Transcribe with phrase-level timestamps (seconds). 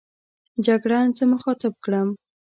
[0.65, 2.09] جګړن زه مخاطب کړم.